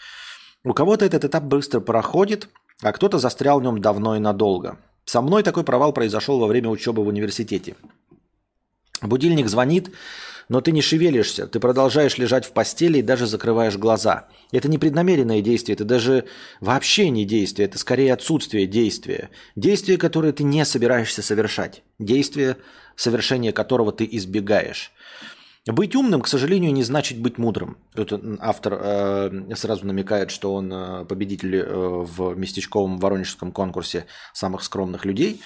[0.63, 2.47] У кого-то этот этап быстро проходит,
[2.83, 4.77] а кто-то застрял в нем давно и надолго.
[5.05, 7.75] Со мной такой провал произошел во время учебы в университете.
[9.01, 9.91] Будильник звонит,
[10.49, 14.27] но ты не шевелишься, ты продолжаешь лежать в постели и даже закрываешь глаза.
[14.51, 16.25] Это не преднамеренное действие, это даже
[16.59, 19.29] вообще не действие, это скорее отсутствие действия.
[19.55, 21.83] Действие, которое ты не собираешься совершать.
[21.99, 22.57] Действие,
[22.95, 24.91] совершение которого ты избегаешь.
[25.67, 27.77] Быть умным, к сожалению, не значит быть мудрым.
[27.93, 34.63] Тут автор э, сразу намекает, что он э, победитель э, в местечковом воронежском конкурсе самых
[34.63, 35.41] скромных людей.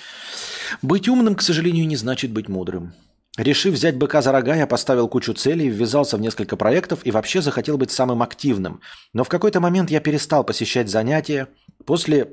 [0.82, 2.94] Быть умным, к сожалению, не значит быть мудрым.
[3.38, 7.42] Решив взять быка за рога, я поставил кучу целей, ввязался в несколько проектов и вообще
[7.42, 8.82] захотел быть самым активным.
[9.12, 11.48] Но в какой-то момент я перестал посещать занятия,
[11.84, 12.30] после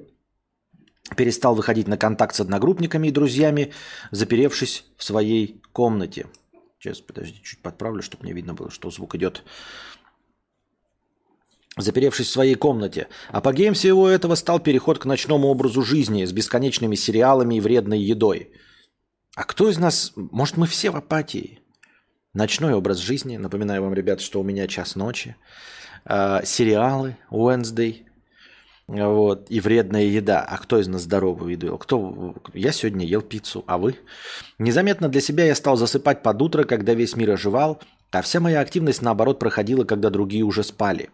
[1.16, 3.72] перестал выходить на контакт с одногруппниками и друзьями,
[4.10, 6.26] заперевшись в своей комнате.
[6.78, 9.42] Сейчас, подожди, чуть подправлю, чтобы мне видно было, что звук идет.
[11.78, 13.08] Заперевшись в своей комнате.
[13.30, 18.52] Апогеем всего этого стал переход к ночному образу жизни с бесконечными сериалами и вредной едой–
[19.37, 21.61] а кто из нас, может, мы все в апатии?
[22.35, 25.37] Ночной образ жизни, напоминаю вам, ребят, что у меня час ночи,
[26.05, 28.05] э, сериалы, Wednesday,
[28.87, 30.40] вот, и вредная еда.
[30.40, 31.79] А кто из нас здоровый еду ел?
[31.79, 32.35] Кто?
[32.55, 33.97] Я сегодня ел пиццу, а вы?
[34.59, 38.61] Незаметно для себя я стал засыпать под утро, когда весь мир оживал, а вся моя
[38.61, 41.11] активность, наоборот, проходила, когда другие уже спали.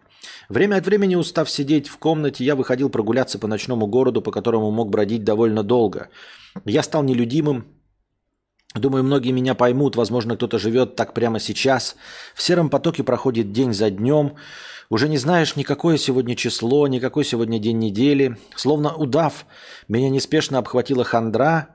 [0.49, 4.71] Время от времени, устав сидеть в комнате, я выходил прогуляться по ночному городу, по которому
[4.71, 6.09] мог бродить довольно долго.
[6.65, 7.67] Я стал нелюдимым,
[8.79, 11.95] Думаю, многие меня поймут, возможно, кто-то живет так прямо сейчас.
[12.35, 14.35] В сером потоке проходит день за днем.
[14.89, 18.37] Уже не знаешь никакое сегодня число, никакой сегодня день недели.
[18.55, 19.45] Словно удав,
[19.87, 21.69] меня неспешно обхватила хандра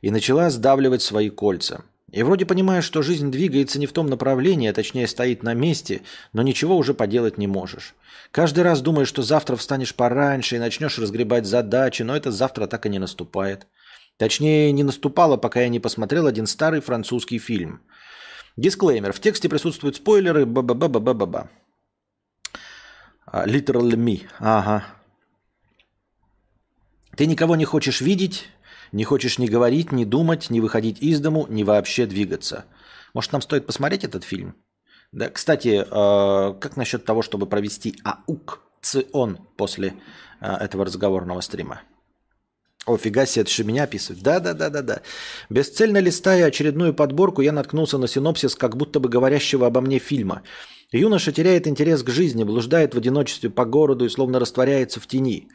[0.00, 1.84] и начала сдавливать свои кольца.
[2.10, 6.00] И вроде понимаешь, что жизнь двигается не в том направлении, а точнее стоит на месте,
[6.32, 7.94] но ничего уже поделать не можешь.
[8.30, 12.86] Каждый раз думаешь, что завтра встанешь пораньше и начнешь разгребать задачи, но это завтра так
[12.86, 13.66] и не наступает.
[14.18, 17.80] Точнее, не наступало, пока я не посмотрел один старый французский фильм.
[18.56, 19.12] Дисклеймер.
[19.12, 20.44] В тексте присутствуют спойлеры.
[20.44, 21.48] Ба-ба-ба-ба-ба-ба.
[23.32, 24.26] Literal me.
[24.40, 24.84] Ага.
[27.16, 28.48] Ты никого не хочешь видеть,
[28.90, 32.64] не хочешь ни говорить, ни думать, ни выходить из дому, ни вообще двигаться.
[33.14, 34.56] Может, нам стоит посмотреть этот фильм?
[35.12, 39.94] Да, кстати, э, как насчет того, чтобы провести аукцион после
[40.40, 41.82] э, этого разговорного стрима?
[42.88, 44.22] О, фига себе, это же меня описывает.
[44.22, 45.02] Да-да-да-да-да.
[45.50, 50.42] Бесцельно листая очередную подборку, я наткнулся на синопсис как будто бы говорящего обо мне фильма.
[50.90, 55.48] Юноша теряет интерес к жизни, блуждает в одиночестве по городу и словно растворяется в тени.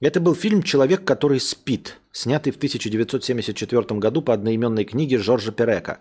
[0.00, 6.00] Это был фильм «Человек, который спит», снятый в 1974 году по одноименной книге Жоржа Перека.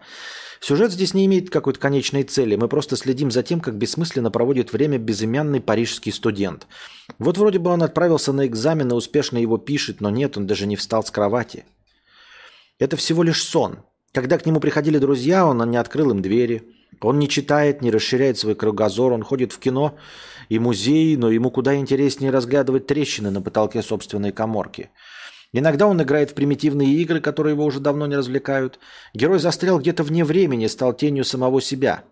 [0.61, 2.55] Сюжет здесь не имеет какой-то конечной цели.
[2.55, 6.67] Мы просто следим за тем, как бессмысленно проводит время безымянный парижский студент.
[7.17, 10.67] Вот вроде бы он отправился на экзамен и успешно его пишет, но нет, он даже
[10.67, 11.65] не встал с кровати.
[12.77, 13.79] Это всего лишь сон.
[14.11, 16.63] Когда к нему приходили друзья, он не открыл им двери.
[17.01, 19.97] Он не читает, не расширяет свой кругозор, он ходит в кино
[20.49, 24.89] и музей, но ему куда интереснее разглядывать трещины на потолке собственной коморки.
[25.51, 28.79] Иногда он играет в примитивные игры, которые его уже давно не развлекают.
[29.13, 32.03] Герой застрял где-то вне времени, стал тенью самого себя.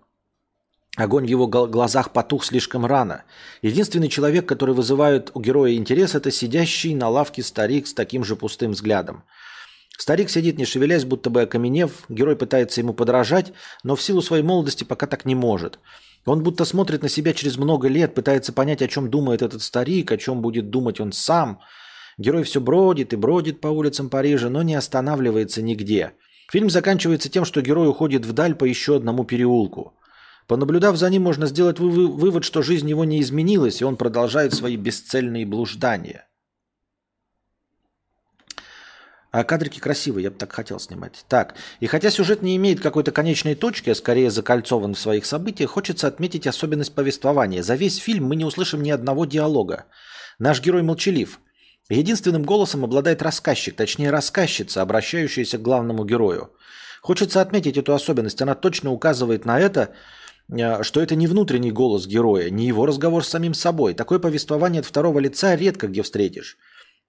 [0.95, 3.23] Огонь в его глазах потух слишком рано.
[3.61, 8.35] Единственный человек, который вызывает у героя интерес, это сидящий на лавке старик с таким же
[8.35, 9.23] пустым взглядом.
[9.99, 12.05] Старик сидит, не шевелясь, будто бы окаменев.
[12.09, 15.79] Герой пытается ему подражать, но в силу своей молодости пока так не может.
[16.25, 20.11] Он будто смотрит на себя через много лет, пытается понять, о чем думает этот старик,
[20.11, 21.59] о чем будет думать он сам–
[22.17, 26.13] Герой все бродит и бродит по улицам Парижа, но не останавливается нигде.
[26.51, 29.93] Фильм заканчивается тем, что герой уходит вдаль по еще одному переулку.
[30.47, 34.77] Понаблюдав за ним, можно сделать вывод, что жизнь его не изменилась, и он продолжает свои
[34.77, 36.27] бесцельные блуждания.
[39.29, 41.25] А кадрики красивые, я бы так хотел снимать.
[41.27, 45.69] Так, и хотя сюжет не имеет какой-то конечной точки, а скорее закольцован в своих событиях,
[45.69, 47.61] хочется отметить особенность повествования.
[47.61, 49.85] За весь фильм мы не услышим ни одного диалога.
[50.39, 51.39] Наш герой молчалив.
[51.89, 56.51] Единственным голосом обладает рассказчик, точнее рассказчица, обращающаяся к главному герою.
[57.01, 58.41] Хочется отметить эту особенность.
[58.41, 59.93] Она точно указывает на это,
[60.49, 63.93] э, что это не внутренний голос героя, не его разговор с самим собой.
[63.93, 66.57] Такое повествование от второго лица редко где встретишь.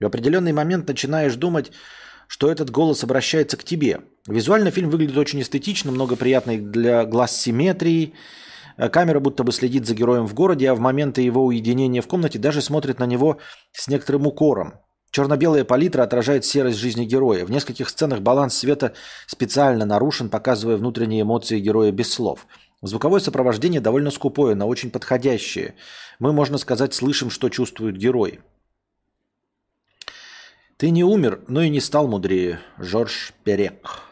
[0.01, 1.73] В определенный момент начинаешь думать,
[2.29, 4.03] что этот голос обращается к тебе.
[4.29, 8.15] Визуально фильм выглядит очень эстетично, много приятной для глаз симметрии.
[8.79, 12.07] Э, камера будто бы следит за героем в городе, а в моменты его уединения в
[12.07, 13.39] комнате даже смотрит на него
[13.73, 14.75] с некоторым укором.
[15.11, 17.45] Черно-белая палитра отражает серость жизни героя.
[17.45, 18.93] В нескольких сценах баланс света
[19.27, 22.47] специально нарушен, показывая внутренние эмоции героя без слов.
[22.83, 25.75] Звуковое сопровождение довольно скупое, но очень подходящее.
[26.19, 28.41] Мы, можно сказать, слышим, что чувствует герой.
[30.77, 32.61] Ты не умер, но и не стал мудрее.
[32.77, 34.03] Жорж Перек.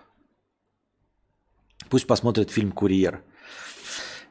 [1.88, 3.22] Пусть посмотрит фильм «Курьер».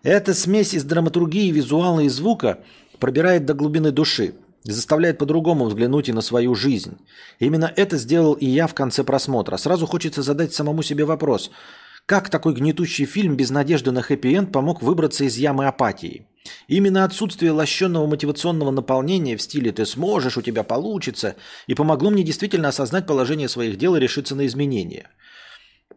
[0.05, 2.59] Эта смесь из драматургии, визуала и звука
[2.99, 6.97] пробирает до глубины души заставляет по-другому взглянуть и на свою жизнь.
[7.39, 9.57] Именно это сделал и я в конце просмотра.
[9.57, 11.51] Сразу хочется задать самому себе вопрос–
[12.05, 16.27] как такой гнетущий фильм без надежды на хэппи-энд помог выбраться из ямы апатии?
[16.67, 22.21] Именно отсутствие лощенного мотивационного наполнения в стиле «ты сможешь, у тебя получится» и помогло мне
[22.21, 25.09] действительно осознать положение своих дел и решиться на изменения.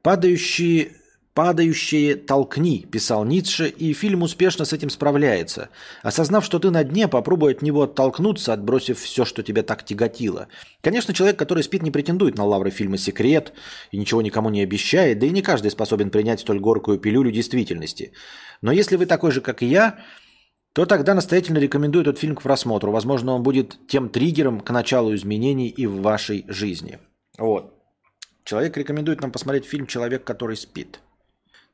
[0.00, 0.92] Падающие
[1.38, 5.68] «Падающее толкни», писал Ницше, и фильм успешно с этим справляется.
[6.02, 10.48] Осознав, что ты на дне, попробуй от него оттолкнуться, отбросив все, что тебя так тяготило.
[10.80, 13.52] Конечно, человек, который спит, не претендует на лавры фильма «Секрет»
[13.92, 18.10] и ничего никому не обещает, да и не каждый способен принять столь горькую пилюлю действительности.
[18.60, 20.00] Но если вы такой же, как и я,
[20.72, 22.90] то тогда настоятельно рекомендую этот фильм к просмотру.
[22.90, 26.98] Возможно, он будет тем триггером к началу изменений и в вашей жизни.
[27.38, 27.74] Вот.
[28.42, 30.98] Человек рекомендует нам посмотреть фильм «Человек, который спит».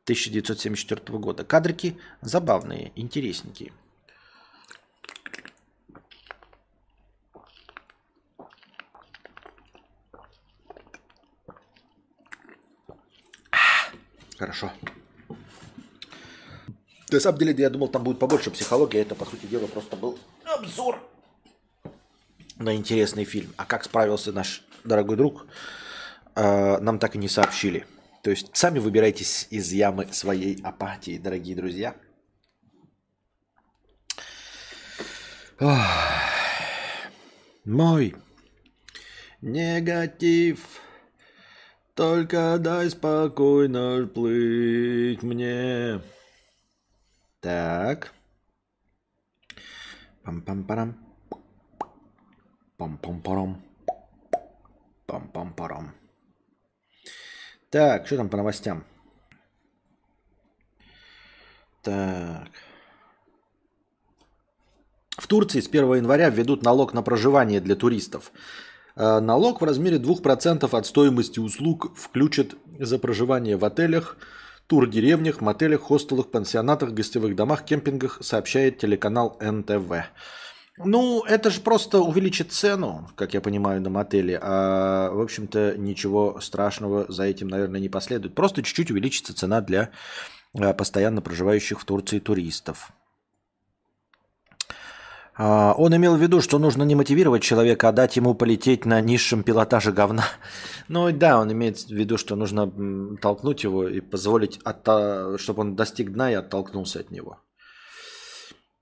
[0.05, 1.45] 1974 года.
[1.45, 3.73] Кадрики забавные, интересненькие.
[14.38, 14.73] Хорошо.
[17.11, 19.97] На самом деле, я думал, там будет побольше психологии, а это, по сути дела, просто
[19.97, 21.01] был обзор
[22.57, 23.55] на интересный фильм.
[23.57, 25.47] А как справился наш дорогой друг,
[26.35, 27.87] а, нам так и не сообщили.
[28.24, 31.94] То есть сами выбирайтесь из ямы своей апатии, дорогие друзья.
[37.66, 38.16] Мой
[39.42, 40.80] негатив,
[41.94, 46.00] только дай спокойно плыть мне.
[47.40, 48.14] Так.
[50.24, 50.96] Пам-пам-парам.
[52.78, 53.62] Пам-пам-парам.
[55.06, 56.04] Пам-пам-парам.
[57.74, 58.84] Так, что там по новостям?
[61.82, 62.50] Так.
[65.18, 68.30] В Турции с 1 января введут налог на проживание для туристов.
[68.94, 74.18] Э, налог в размере 2% от стоимости услуг включат за проживание в отелях,
[74.68, 79.90] тур-деревнях, мотелях, хостелах, пансионатах, гостевых домах, кемпингах, сообщает телеканал НТВ.
[80.76, 84.38] Ну, это же просто увеличит цену, как я понимаю, на мотеле.
[84.42, 88.34] А, в общем-то, ничего страшного за этим, наверное, не последует.
[88.34, 89.90] Просто чуть-чуть увеличится цена для
[90.58, 92.90] а, постоянно проживающих в Турции туристов.
[95.37, 99.00] А, он имел в виду, что нужно не мотивировать человека, а дать ему полететь на
[99.00, 100.24] низшем пилотаже говна.
[100.88, 106.12] Ну да, он имеет в виду, что нужно толкнуть его и позволить, чтобы он достиг
[106.12, 107.38] дна и оттолкнулся от него.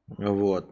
[0.09, 0.69] Вот.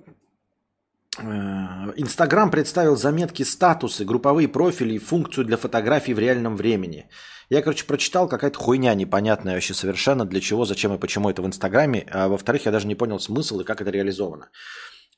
[1.22, 7.08] Э, Инстаграм представил заметки, статусы, групповые профили и функцию для фотографий в реальном времени.
[7.48, 11.46] Я, короче, прочитал какая-то хуйня непонятная вообще совершенно, для чего, зачем и почему это в
[11.46, 12.06] Инстаграме.
[12.10, 14.50] А во-вторых, я даже не понял смысл и как это реализовано.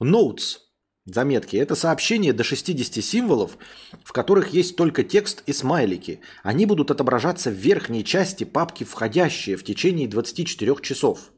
[0.03, 0.59] Notes,
[1.05, 3.59] заметки, это сообщения до 60 символов,
[4.03, 6.21] в которых есть только текст и смайлики.
[6.43, 11.31] Они будут отображаться в верхней части папки «Входящие» в течение 24 часов.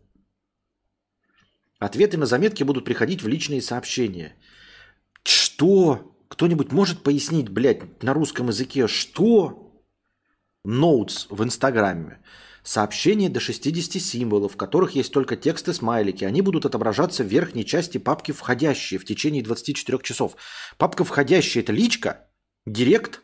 [1.80, 4.36] Ответы на заметки будут приходить в личные сообщения.
[5.54, 6.16] Что?
[6.26, 9.72] Кто-нибудь может пояснить, блядь, на русском языке, что?
[10.66, 12.18] Notes в Инстаграме.
[12.64, 16.24] Сообщения до 60 символов, в которых есть только текст и смайлики.
[16.24, 20.34] Они будут отображаться в верхней части папки «Входящие» в течение 24 часов.
[20.76, 22.28] Папка «Входящие»– это личка?
[22.66, 23.22] Директ?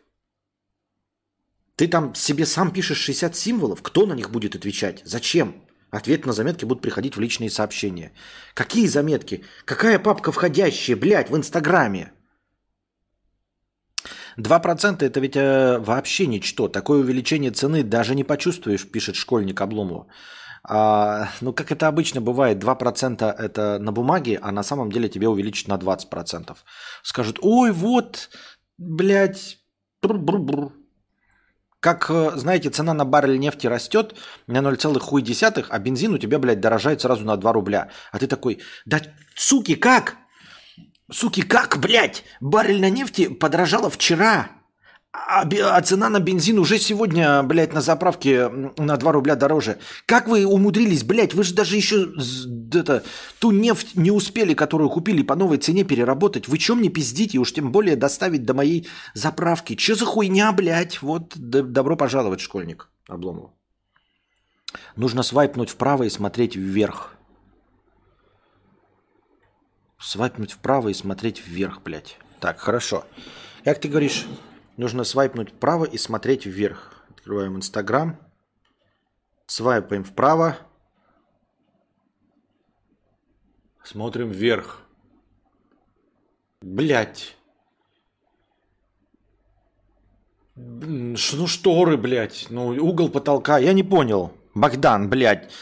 [1.75, 3.83] Ты там себе сам пишешь 60 символов?
[3.83, 5.03] Кто на них будет отвечать?
[5.05, 5.64] Зачем?
[5.90, 8.12] Ответы на заметки будут приходить в личные сообщения.
[8.55, 9.45] Какие заметки?
[9.64, 12.12] Какая папка входящая, блядь, в Инстаграме?
[14.40, 16.68] 2% это ведь э, вообще ничто.
[16.68, 20.07] Такое увеличение цены даже не почувствуешь, пишет школьник Обломов.
[20.62, 25.29] А, ну, как это обычно бывает, 2% это на бумаге, а на самом деле тебе
[25.29, 26.57] увеличат на 20%.
[27.03, 28.31] Скажут, ой, вот,
[28.79, 29.59] блядь,
[30.03, 30.72] бр-бр-бр.
[31.81, 34.14] Как, э, знаете, цена на баррель нефти растет
[34.46, 37.88] на 0,1, а бензин у тебя, блядь, дорожает сразу на 2 рубля.
[38.12, 39.00] А ты такой, да
[39.35, 40.16] суки, как?
[41.11, 42.25] Суки, как, блядь?
[42.40, 44.51] Баррель на нефти подорожала вчера.
[45.12, 49.79] А, а цена на бензин уже сегодня, блядь, на заправке на 2 рубля дороже.
[50.07, 52.12] Как вы умудрились, блядь, вы же даже еще
[52.73, 53.03] это,
[53.40, 56.46] ту нефть не успели, которую купили по новой цене переработать.
[56.46, 59.75] Вы чем не пиздите, уж тем более доставить до моей заправки.
[59.75, 61.03] Че за хуйня, блядь?
[61.03, 63.51] Вот, добро пожаловать, школьник Обломов.
[64.94, 67.16] Нужно свайпнуть вправо и смотреть вверх.
[70.11, 72.18] Свайпнуть вправо и смотреть вверх, блядь.
[72.40, 73.05] Так, хорошо.
[73.62, 74.27] Как ты говоришь,
[74.81, 77.05] Нужно свайпнуть вправо и смотреть вверх.
[77.11, 78.18] Открываем Инстаграм.
[79.44, 80.57] Свайпаем вправо.
[83.85, 84.81] Смотрим вверх.
[86.62, 87.37] Блять.
[90.57, 91.14] Ну
[91.46, 92.46] шторы, блядь.
[92.49, 93.59] Ну угол потолка.
[93.59, 94.33] Я не понял.
[94.55, 95.53] Богдан, блядь.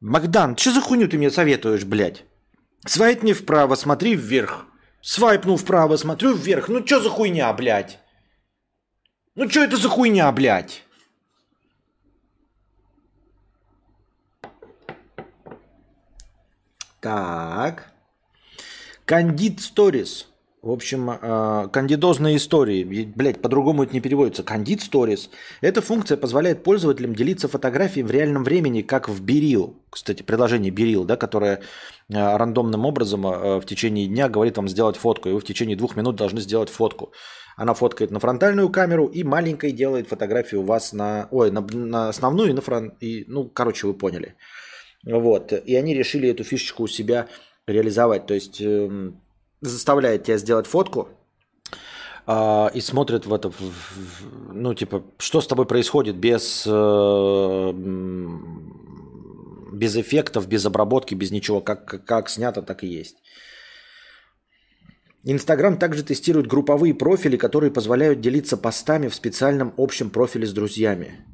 [0.00, 2.24] Богдан, что за хуйню ты мне советуешь, блядь?
[2.86, 4.66] Свайпни вправо, смотри вверх.
[5.00, 6.68] Свайпнул вправо, смотрю вверх.
[6.68, 7.98] Ну что за хуйня, блядь?
[9.34, 10.82] Ну что это за хуйня, блядь?
[17.00, 17.92] Так.
[19.04, 20.26] Кандид Stories.
[20.60, 22.82] В общем, э, кандидозные истории.
[22.82, 24.42] Блять, по-другому это не переводится.
[24.42, 25.28] Кандид Stories.
[25.60, 29.76] Эта функция позволяет пользователям делиться фотографиями в реальном времени, как в Берил.
[29.88, 31.60] Кстати, приложение Берил, да, которое э,
[32.08, 35.28] рандомным образом э, в течение дня говорит вам сделать фотку.
[35.28, 37.12] И вы в течение двух минут должны сделать фотку.
[37.56, 41.28] Она фоткает на фронтальную камеру и маленькой делает фотографию у вас на...
[41.30, 42.94] Ой, на, на основную и на фронт...
[43.00, 44.34] И, ну, короче, вы поняли.
[45.04, 45.52] Вот.
[45.52, 47.28] И они решили эту фишечку у себя
[47.68, 48.26] реализовать.
[48.26, 48.60] То есть...
[49.60, 51.08] Заставляет тебя сделать фотку
[52.26, 53.52] э, и смотрит в это,
[54.52, 57.72] ну, типа, что с тобой происходит без, э,
[59.72, 61.60] без эффектов, без обработки, без ничего.
[61.60, 63.16] Как, как снято, так и есть.
[65.24, 71.24] Инстаграм также тестирует групповые профили, которые позволяют делиться постами в специальном общем профиле с друзьями.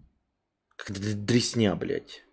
[0.76, 2.24] Как дресня, блядь.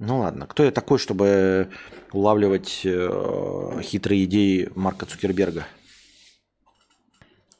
[0.00, 1.68] Ну ладно, кто я такой, чтобы
[2.10, 5.66] улавливать э, хитрые идеи Марка Цукерберга?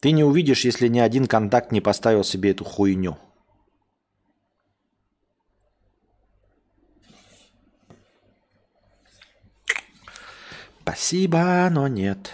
[0.01, 3.19] Ты не увидишь, если ни один контакт не поставил себе эту хуйню.
[10.81, 12.31] Спасибо, но нет.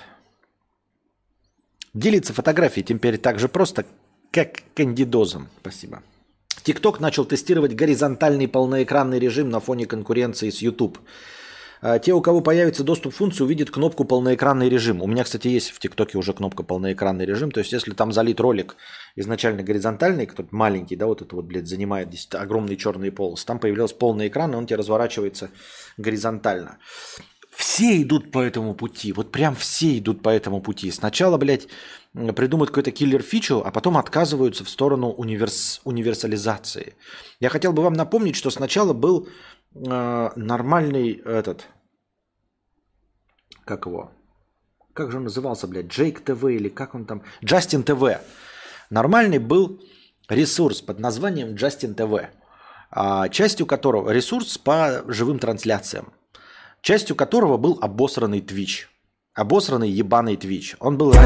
[1.94, 3.84] Делиться фотографией теперь так же просто,
[4.30, 5.48] как кандидозом.
[5.62, 6.00] Спасибо.
[6.66, 10.98] TikTok начал тестировать горизонтальный полноэкранный режим на фоне конкуренции с YouTube.
[11.80, 15.00] А, те, у кого появится доступ к функции, увидят кнопку полноэкранный режим.
[15.00, 17.52] У меня, кстати, есть в ТикТоке уже кнопка полноэкранный режим.
[17.52, 18.76] То есть, если там залит ролик
[19.14, 23.60] изначально горизонтальный, который маленький, да, вот это вот, блядь, занимает здесь огромный черный полос, там
[23.60, 25.50] появился полный экран, и он тебе разворачивается
[25.98, 26.78] горизонтально.
[27.56, 30.90] Все идут по этому пути, вот прям все идут по этому пути.
[30.90, 31.68] Сначала, блядь,
[32.12, 35.80] придумают какой-то киллер-фичу, а потом отказываются в сторону универс...
[35.84, 36.96] универсализации.
[37.40, 39.28] Я хотел бы вам напомнить, что сначала был
[39.74, 41.66] э, нормальный этот...
[43.64, 44.12] Как его?
[44.92, 45.86] Как же он назывался, блядь?
[45.86, 47.22] Джейк ТВ или как он там?
[47.42, 48.20] Джастин ТВ.
[48.90, 49.80] Нормальный был
[50.28, 52.28] ресурс под названием Джастин ТВ,
[52.90, 56.12] а, частью которого ресурс по живым трансляциям,
[56.86, 58.86] частью которого был обосранный Twitch–
[59.34, 60.76] Обосранный ебаный Twitch.
[60.78, 61.18] Он был ТВ.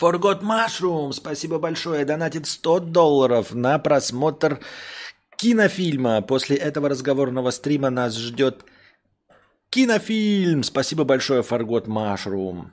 [0.00, 4.60] Forgot Mushroom, спасибо большое, донатит 100 долларов на просмотр
[5.36, 6.22] кинофильма.
[6.22, 8.64] После этого разговорного стрима нас ждет
[9.70, 10.62] Кинофильм.
[10.62, 12.72] Спасибо большое, Фаргот Машрум.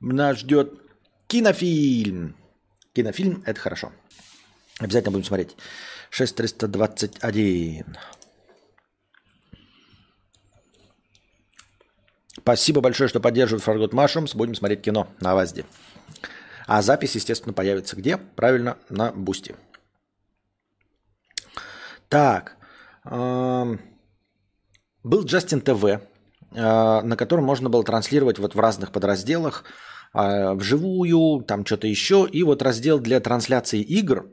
[0.00, 0.80] Нас ждет
[1.26, 2.36] кинофильм.
[2.92, 3.92] Кинофильм– это хорошо.
[4.78, 5.56] Обязательно будем смотреть.
[6.10, 7.96] 6321.
[12.38, 14.34] Спасибо большое, что поддерживает Forgot Mushrooms.
[14.34, 15.64] Будем смотреть кино на ВАЗДе.
[16.66, 18.18] А запись, естественно, появится где?
[18.18, 19.56] Правильно, на Boosty.
[22.08, 22.56] Так.
[23.04, 23.80] Эм,
[25.02, 26.00] был Justin TV.
[26.56, 29.64] Э, на котором можно было транслировать вот в разных подразделах
[30.14, 32.26] э, вживую, там что-то еще.
[32.32, 34.30] И вот раздел для трансляции игр,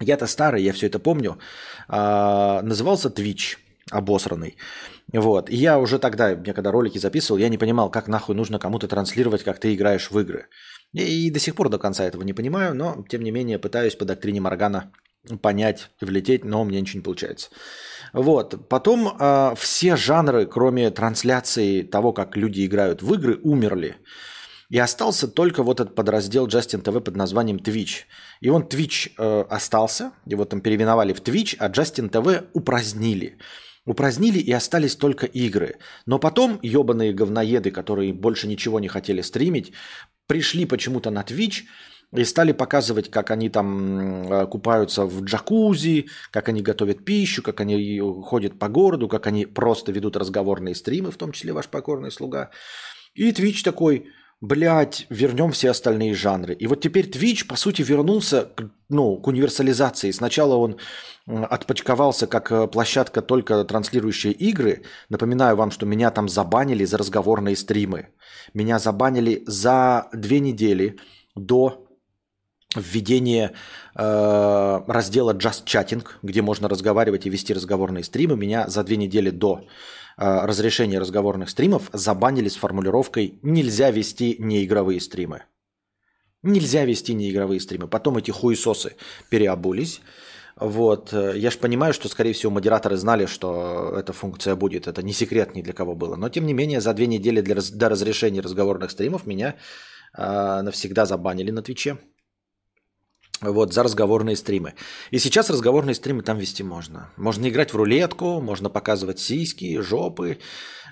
[0.00, 1.38] я-то старый, я все это помню,
[1.88, 3.58] э, назывался Twitch
[3.90, 4.56] обосранный.
[5.12, 5.50] Вот.
[5.50, 8.88] И я уже тогда, мне когда ролики записывал, я не понимал, как нахуй нужно кому-то
[8.88, 10.46] транслировать, как ты играешь в игры.
[10.92, 13.96] И, и до сих пор до конца этого не понимаю, но тем не менее пытаюсь
[13.96, 14.92] по доктрине Моргана
[15.42, 17.50] понять, влететь, но мне ничего не получается.
[18.12, 18.68] Вот.
[18.68, 23.96] Потом э, все жанры, кроме трансляции того, как люди играют в игры, умерли.
[24.70, 28.04] И остался только вот этот подраздел Justin TV под названием Twitch.
[28.40, 33.38] И он Twitch э, остался, его там переименовали в Twitch, а Justin TV упразднили.
[33.86, 35.78] Упразднили и остались только игры.
[36.06, 39.72] Но потом ебаные говноеды, которые больше ничего не хотели стримить,
[40.26, 41.62] пришли почему-то на Twitch
[42.12, 47.60] и стали показывать, как они там э, купаются в джакузи, как они готовят пищу, как
[47.60, 52.10] они ходят по городу, как они просто ведут разговорные стримы, в том числе ваш покорный
[52.10, 52.50] слуга.
[53.14, 54.08] И Twitch такой,
[54.40, 56.54] блядь, вернем все остальные жанры.
[56.54, 60.12] И вот теперь Twitch, по сути, вернулся к, ну, к универсализации.
[60.12, 60.76] Сначала он
[61.26, 64.82] отпочковался как э, площадка, только транслирующая игры.
[65.10, 68.08] Напоминаю вам, что меня там забанили за разговорные стримы.
[68.54, 70.96] Меня забанили за две недели
[71.36, 71.86] до
[72.74, 73.52] введения
[73.94, 78.36] э, раздела Just Chatting, где можно разговаривать и вести разговорные стримы.
[78.36, 79.66] Меня за две недели до
[80.16, 85.44] разрешения разговорных стримов забанили с формулировкой «нельзя вести неигровые стримы».
[86.42, 87.86] Нельзя вести неигровые стримы.
[87.86, 88.96] Потом эти хуесосы
[89.28, 90.00] переобулись.
[90.56, 91.12] Вот.
[91.12, 94.86] Я же понимаю, что, скорее всего, модераторы знали, что эта функция будет.
[94.86, 96.16] Это не секрет ни для кого было.
[96.16, 99.56] Но, тем не менее, за две недели для, до разрешения разговорных стримов меня
[100.16, 101.98] э, навсегда забанили на Твиче.
[103.42, 104.74] Вот, за разговорные стримы.
[105.10, 107.10] И сейчас разговорные стримы там вести можно.
[107.16, 110.38] Можно играть в рулетку, можно показывать сиськи, жопы,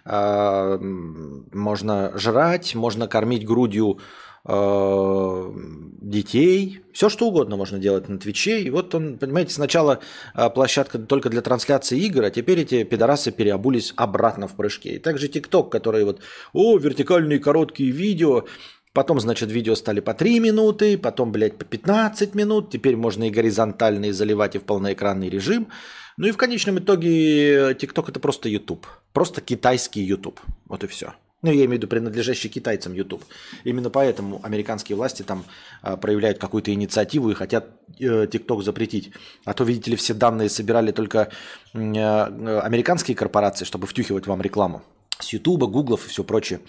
[0.07, 3.99] э, можно жрать, можно кормить грудью
[4.47, 5.53] э,
[6.01, 6.81] детей.
[6.95, 8.63] Все что угодно можно делать на Твиче.
[8.63, 10.01] И вот он, понимаете, сначала
[10.33, 14.95] а, площадка только для трансляции игр, а теперь эти пидорасы переобулись обратно в прыжке.
[14.95, 16.21] И также ТикТок, который вот,
[16.55, 18.47] о, вертикальные короткие видео,
[18.93, 22.71] Потом, значит, видео стали по 3 минуты, потом, блядь, по 15 минут.
[22.71, 25.69] Теперь можно и горизонтальные заливать, и в полноэкранный режим.
[26.17, 28.87] Ну и в конечном итоге TikTok это просто YouTube.
[29.13, 30.41] Просто китайский YouTube.
[30.67, 31.15] Вот и все.
[31.43, 33.23] Ну, я имею в виду принадлежащий китайцам YouTube.
[33.63, 35.45] Именно поэтому американские власти там
[35.83, 37.67] а, проявляют какую-то инициативу и хотят
[38.01, 39.13] э, TikTok запретить.
[39.45, 41.31] А то, видите ли, все данные собирали только
[41.75, 44.83] э, американские корпорации, чтобы втюхивать вам рекламу
[45.21, 46.61] с Ютуба, Гуглов и все прочее.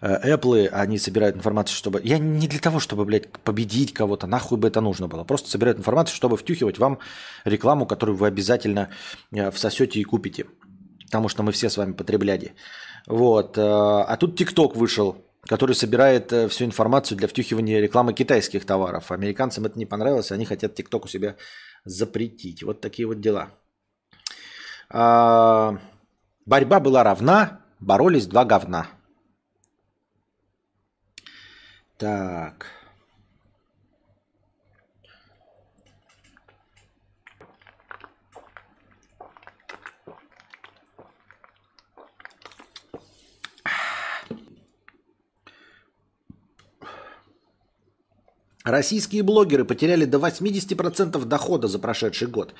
[0.00, 2.00] Э, Apple, они собирают информацию, чтобы...
[2.02, 5.24] Я не для того, чтобы, блядь, победить кого-то, нахуй бы это нужно было.
[5.24, 6.98] Просто собирают информацию, чтобы втюхивать вам
[7.44, 8.90] рекламу, которую вы обязательно
[9.32, 10.46] э, всосете и купите.
[11.06, 12.54] Потому что мы все с вами потребляли.
[13.06, 13.58] Вот.
[13.58, 19.10] Э, а тут ТикТок вышел, который собирает всю информацию для втюхивания рекламы китайских товаров.
[19.10, 21.36] Американцам это не понравилось, они хотят ТикТок у себя
[21.84, 22.62] запретить.
[22.62, 23.50] Вот такие вот дела.
[24.90, 25.78] А,
[26.46, 28.86] борьба была равна, Боролись два говна.
[31.96, 32.79] Так.
[48.64, 52.54] Российские блогеры потеряли до 80% дохода за прошедший год.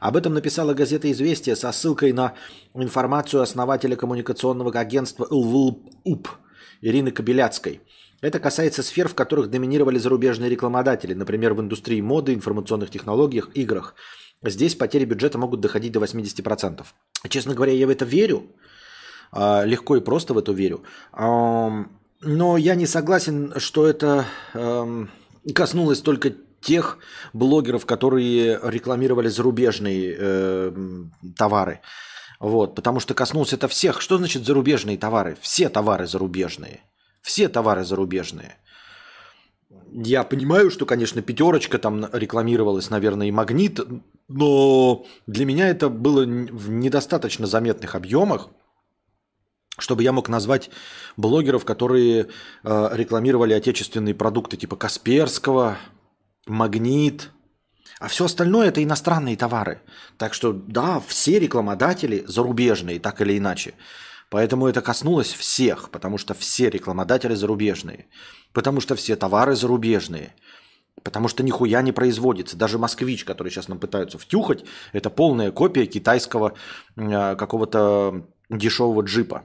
[0.00, 2.34] Об этом написала газета «Известия» со ссылкой на
[2.74, 6.28] информацию основателя коммуникационного агентства ЛВУП
[6.82, 7.80] Ирины Кобеляцкой.
[8.20, 13.94] Это касается сфер, в которых доминировали зарубежные рекламодатели, например, в индустрии моды, информационных технологиях, играх.
[14.42, 16.84] Здесь потери бюджета могут доходить до 80%.
[17.30, 18.42] Честно говоря, я в это верю.
[19.32, 20.82] А, легко и просто в это верю.
[22.22, 24.26] Но я не согласен, что это
[25.52, 26.98] коснулось только тех
[27.32, 30.72] блогеров, которые рекламировали зарубежные э,
[31.36, 31.80] товары.
[32.40, 34.00] Вот, потому что коснулся это всех.
[34.00, 35.36] Что значит зарубежные товары?
[35.40, 36.80] Все товары зарубежные.
[37.22, 38.56] Все товары зарубежные.
[39.92, 43.80] Я понимаю, что, конечно, пятерочка там рекламировалась, наверное, и магнит,
[44.28, 48.50] но для меня это было в недостаточно заметных объемах
[49.78, 50.70] чтобы я мог назвать
[51.16, 52.28] блогеров, которые
[52.64, 55.78] э, рекламировали отечественные продукты типа Касперского,
[56.46, 57.30] Магнит,
[57.98, 59.80] а все остальное это иностранные товары.
[60.18, 63.74] Так что да, все рекламодатели зарубежные, так или иначе.
[64.28, 68.06] Поэтому это коснулось всех, потому что все рекламодатели зарубежные,
[68.52, 70.34] потому что все товары зарубежные,
[71.02, 72.56] потому что нихуя не производится.
[72.56, 76.54] Даже москвич, который сейчас нам пытаются втюхать, это полная копия китайского
[76.96, 79.44] э, какого-то дешевого джипа.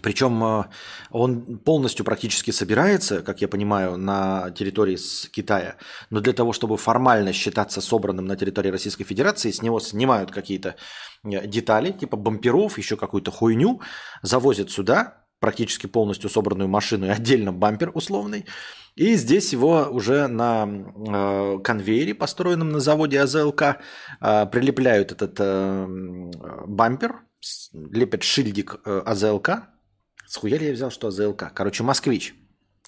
[0.00, 0.64] Причем э,
[1.10, 5.76] он полностью практически собирается, как я понимаю, на территории с Китая.
[6.08, 10.76] Но для того, чтобы формально считаться собранным на территории Российской Федерации, с него снимают какие-то
[11.24, 13.82] э, детали, типа бамперов, еще какую-то хуйню,
[14.22, 18.46] завозят сюда, практически полностью собранную машину и отдельно бампер условный.
[18.94, 23.62] И здесь его уже на э, конвейере, построенном на заводе АЗЛК,
[24.20, 25.86] э, прилепляют этот э,
[26.66, 27.24] бампер,
[27.72, 29.68] лепят шильдик э, АЗЛК,
[30.32, 31.52] Схуя ли я взял, что АЗЛК?
[31.52, 32.34] Короче, москвич.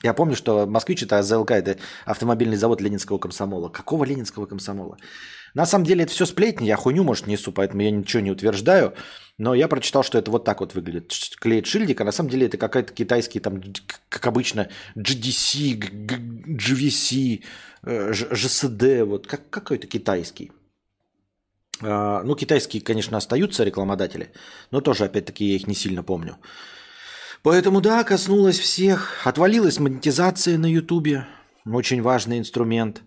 [0.03, 1.76] Я помню, что москвич это АЗЛК, это
[2.07, 3.68] автомобильный завод Ленинского комсомола.
[3.68, 4.97] Какого Ленинского комсомола?
[5.53, 8.95] На самом деле это все сплетни, я хуйню, может, несу, поэтому я ничего не утверждаю.
[9.36, 11.12] Но я прочитал, что это вот так вот выглядит.
[11.38, 13.62] Клеит шильдик, а на самом деле это какой-то китайский, там,
[14.09, 15.78] как обычно, GDC,
[16.49, 17.45] GVC,
[17.84, 20.51] GSD, вот как, какой-то китайский.
[21.82, 24.32] А, ну, китайские, конечно, остаются рекламодатели,
[24.70, 26.38] но тоже, опять-таки, я их не сильно помню.
[27.45, 29.20] Поэтому да, коснулась всех.
[29.26, 31.26] Отвалилась монетизация на Ютубе,
[31.66, 33.03] очень важный инструмент.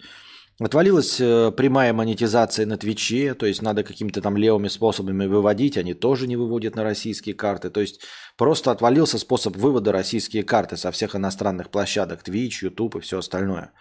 [0.59, 5.95] Отвалилась э, прямая монетизация на Твиче, то есть надо какими-то там левыми способами выводить, они
[5.95, 7.71] тоже не выводят на российские карты.
[7.71, 8.01] То есть
[8.37, 13.71] просто отвалился способ вывода российские карты со всех иностранных площадок, Twitch, YouTube и все остальное.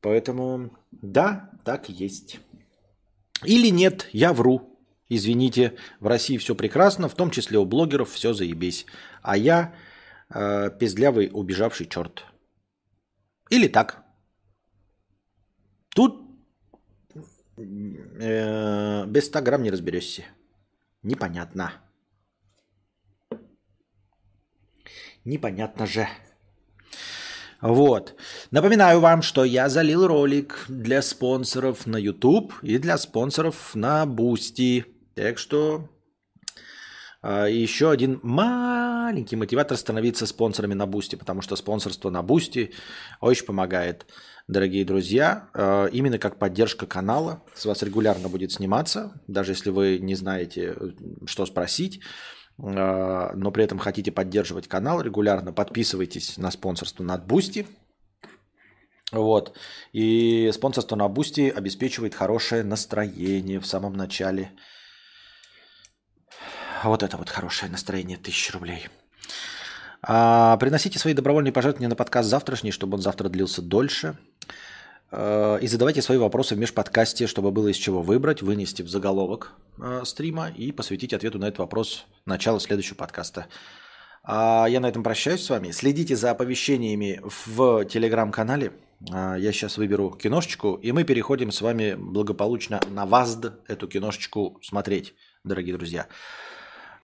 [0.00, 2.40] Поэтому да, так есть.
[3.44, 4.75] Или нет, я вру.
[5.08, 8.86] Извините, в России все прекрасно, в том числе у блогеров все заебись.
[9.22, 9.74] А я
[10.30, 12.24] э, пиздлявый убежавший черт.
[13.50, 14.02] Или так.
[15.94, 16.28] Тут
[17.56, 20.24] э, без 100 грамм не разберешься.
[21.02, 21.72] Непонятно.
[25.24, 26.08] Непонятно же.
[27.60, 28.14] Вот.
[28.50, 34.95] Напоминаю вам, что я залил ролик для спонсоров на YouTube и для спонсоров на Boosty.
[35.16, 35.88] Так что
[37.22, 42.74] а, еще один маленький мотиватор становиться спонсорами на Boosty, потому что спонсорство на Boosty
[43.22, 44.04] очень помогает,
[44.46, 45.48] дорогие друзья.
[45.54, 47.42] А, именно как поддержка канала.
[47.54, 50.76] С вас регулярно будет сниматься, даже если вы не знаете,
[51.24, 52.02] что спросить
[52.58, 57.66] а, но при этом хотите поддерживать канал регулярно, подписывайтесь на спонсорство на Boosty.
[59.12, 59.56] Вот.
[59.94, 64.52] И спонсорство на Boosty обеспечивает хорошее настроение в самом начале
[66.84, 68.88] вот это вот хорошее настроение, тысяча рублей.
[70.02, 74.16] А, приносите свои добровольные пожертвования на подкаст завтрашний, чтобы он завтра длился дольше.
[75.10, 79.52] А, и задавайте свои вопросы в межподкасте, чтобы было из чего выбрать, вынести в заголовок
[79.80, 83.46] а, стрима и посвятить ответу на этот вопрос начало следующего подкаста.
[84.22, 85.70] А я на этом прощаюсь с вами.
[85.70, 88.72] Следите за оповещениями в телеграм-канале.
[89.12, 94.58] А, я сейчас выберу киношечку, и мы переходим с вами благополучно на ВАЗД эту киношечку
[94.62, 95.14] смотреть,
[95.44, 96.08] дорогие друзья.